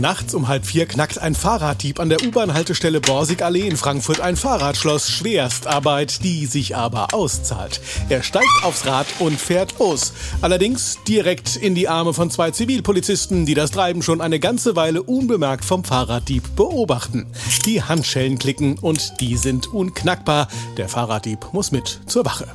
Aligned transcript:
Nachts 0.00 0.32
um 0.32 0.48
halb 0.48 0.64
vier 0.64 0.86
knackt 0.86 1.18
ein 1.18 1.34
Fahrraddieb 1.34 2.00
an 2.00 2.08
der 2.08 2.22
U-Bahn-Haltestelle 2.22 3.02
Borsigallee 3.02 3.68
in 3.68 3.76
Frankfurt 3.76 4.22
ein 4.22 4.34
Fahrradschloss. 4.34 5.10
Schwerstarbeit, 5.10 6.24
die 6.24 6.46
sich 6.46 6.74
aber 6.74 7.12
auszahlt. 7.12 7.82
Er 8.08 8.22
steigt 8.22 8.48
aufs 8.62 8.86
Rad 8.86 9.06
und 9.18 9.38
fährt 9.38 9.78
los. 9.78 10.14
Allerdings 10.40 10.96
direkt 11.06 11.54
in 11.54 11.74
die 11.74 11.86
Arme 11.86 12.14
von 12.14 12.30
zwei 12.30 12.50
Zivilpolizisten, 12.50 13.44
die 13.44 13.52
das 13.52 13.72
Treiben 13.72 14.02
schon 14.02 14.22
eine 14.22 14.40
ganze 14.40 14.74
Weile 14.74 15.02
unbemerkt 15.02 15.66
vom 15.66 15.84
Fahrraddieb 15.84 16.56
beobachten. 16.56 17.26
Die 17.66 17.82
Handschellen 17.82 18.38
klicken 18.38 18.78
und 18.78 19.20
die 19.20 19.36
sind 19.36 19.66
unknackbar. 19.66 20.48
Der 20.78 20.88
Fahrraddieb 20.88 21.52
muss 21.52 21.72
mit 21.72 22.00
zur 22.06 22.24
Wache. 22.24 22.48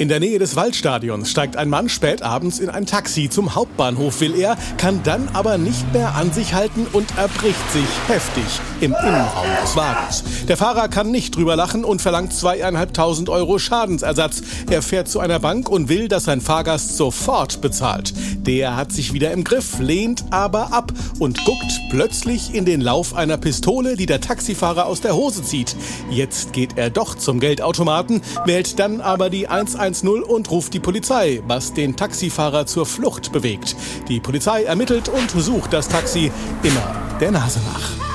In 0.00 0.08
der 0.08 0.18
Nähe 0.18 0.38
des 0.38 0.56
Waldstadions 0.56 1.30
steigt 1.30 1.58
ein 1.58 1.68
Mann 1.68 1.90
spät 1.90 2.22
abends 2.22 2.58
in 2.58 2.70
ein 2.70 2.86
Taxi. 2.86 3.28
Zum 3.28 3.54
Hauptbahnhof 3.54 4.22
will 4.22 4.34
er, 4.34 4.56
kann 4.78 5.02
dann 5.04 5.28
aber 5.34 5.58
nicht 5.58 5.92
mehr 5.92 6.14
an 6.14 6.32
sich 6.32 6.54
halten 6.54 6.86
und 6.90 7.18
erbricht 7.18 7.70
sich 7.70 7.84
heftig 8.08 8.44
im 8.80 8.94
Innenraum 8.94 9.46
des 9.62 9.76
Wagens. 9.76 10.24
Der 10.48 10.56
Fahrer 10.56 10.88
kann 10.88 11.10
nicht 11.10 11.36
drüber 11.36 11.54
lachen 11.54 11.84
und 11.84 12.00
verlangt 12.00 12.32
zweieinhalbtausend 12.32 13.28
Euro 13.28 13.58
Schadensersatz. 13.58 14.40
Er 14.70 14.80
fährt 14.80 15.06
zu 15.06 15.20
einer 15.20 15.38
Bank 15.38 15.68
und 15.68 15.90
will, 15.90 16.08
dass 16.08 16.24
sein 16.24 16.40
Fahrgast 16.40 16.96
sofort 16.96 17.60
bezahlt. 17.60 18.14
Der 18.46 18.76
hat 18.76 18.92
sich 18.92 19.12
wieder 19.12 19.32
im 19.32 19.44
Griff, 19.44 19.80
lehnt 19.80 20.24
aber 20.30 20.72
ab 20.72 20.94
und 21.18 21.44
guckt 21.44 21.78
plötzlich 21.90 22.54
in 22.54 22.64
den 22.64 22.80
Lauf 22.80 23.14
einer 23.14 23.36
Pistole, 23.36 23.98
die 23.98 24.06
der 24.06 24.22
Taxifahrer 24.22 24.86
aus 24.86 25.02
der 25.02 25.14
Hose 25.14 25.42
zieht. 25.42 25.76
Jetzt 26.10 26.54
geht 26.54 26.78
er 26.78 26.88
doch 26.88 27.16
zum 27.16 27.38
Geldautomaten, 27.38 28.22
wählt 28.46 28.78
dann 28.78 29.02
aber 29.02 29.28
die 29.28 29.46
112 29.46 29.89
110 29.90 30.22
und 30.22 30.50
ruft 30.50 30.72
die 30.74 30.80
Polizei, 30.80 31.42
was 31.46 31.72
den 31.72 31.96
Taxifahrer 31.96 32.66
zur 32.66 32.86
Flucht 32.86 33.32
bewegt. 33.32 33.74
Die 34.08 34.20
Polizei 34.20 34.62
ermittelt 34.62 35.08
und 35.08 35.30
sucht 35.30 35.72
das 35.72 35.88
Taxi 35.88 36.30
immer 36.62 37.18
der 37.20 37.32
Nase 37.32 37.60
nach. 37.72 38.09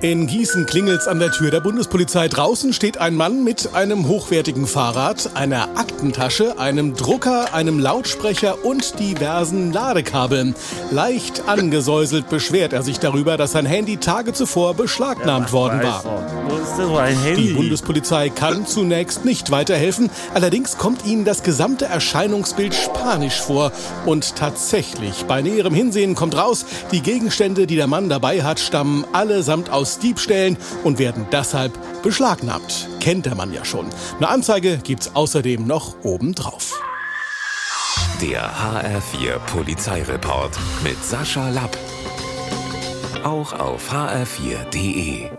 In 0.00 0.28
Gießen 0.28 0.64
klingelt's 0.66 1.08
an 1.08 1.18
der 1.18 1.32
Tür 1.32 1.50
der 1.50 1.58
Bundespolizei. 1.58 2.28
Draußen 2.28 2.72
steht 2.72 2.98
ein 2.98 3.16
Mann 3.16 3.42
mit 3.42 3.74
einem 3.74 4.06
hochwertigen 4.06 4.68
Fahrrad, 4.68 5.30
einer 5.34 5.76
Aktentasche, 5.76 6.56
einem 6.56 6.94
Drucker, 6.94 7.52
einem 7.52 7.80
Lautsprecher 7.80 8.64
und 8.64 9.00
diversen 9.00 9.72
Ladekabeln. 9.72 10.54
Leicht 10.92 11.48
angesäuselt 11.48 12.28
beschwert 12.28 12.72
er 12.72 12.84
sich 12.84 13.00
darüber, 13.00 13.36
dass 13.36 13.50
sein 13.52 13.66
Handy 13.66 13.96
Tage 13.96 14.32
zuvor 14.32 14.74
beschlagnahmt 14.74 15.52
worden 15.52 15.82
war. 15.82 16.04
Die 17.36 17.54
Bundespolizei 17.54 18.28
kann 18.28 18.68
zunächst 18.68 19.24
nicht 19.24 19.50
weiterhelfen, 19.50 20.10
allerdings 20.32 20.78
kommt 20.78 21.06
ihnen 21.06 21.24
das 21.24 21.42
gesamte 21.42 21.86
Erscheinungsbild 21.86 22.72
spanisch 22.72 23.40
vor. 23.40 23.72
Und 24.06 24.36
tatsächlich, 24.36 25.24
bei 25.24 25.42
näherem 25.42 25.74
Hinsehen 25.74 26.14
kommt 26.14 26.36
raus, 26.36 26.66
die 26.92 27.00
Gegenstände, 27.00 27.66
die 27.66 27.74
der 27.74 27.88
Mann 27.88 28.08
dabei 28.08 28.44
hat, 28.44 28.60
stammen 28.60 29.04
allesamt 29.12 29.70
aus 29.70 29.87
aus 29.88 29.98
Diebstählen 29.98 30.58
und 30.84 30.98
werden 30.98 31.26
deshalb 31.32 31.72
beschlagnahmt. 32.02 32.88
Kennt 33.00 33.24
der 33.24 33.34
Mann 33.34 33.54
ja 33.54 33.64
schon. 33.64 33.88
Eine 34.18 34.28
Anzeige 34.28 34.78
gibt's 34.84 35.14
außerdem 35.14 35.66
noch 35.66 36.04
obendrauf. 36.04 36.78
Der 38.20 38.50
HR4 38.50 39.38
Polizeireport 39.46 40.58
mit 40.84 41.02
Sascha 41.02 41.48
Lapp. 41.48 41.78
Auch 43.24 43.52
auf 43.58 43.90
hr4.de. 43.90 45.30